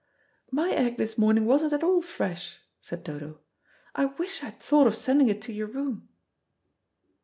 [0.49, 3.39] "My egg this morning wasn't at all fresh," said Dodo.
[3.93, 6.09] "I wish I'd thought of sending it to your room."